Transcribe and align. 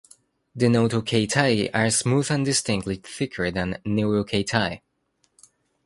The 0.55 0.65
notochaetae 0.65 1.69
are 1.75 1.91
smooth 1.91 2.31
and 2.31 2.43
distinctly 2.43 2.95
thicker 3.05 3.51
than 3.51 3.79
neurochaetae. 3.85 4.81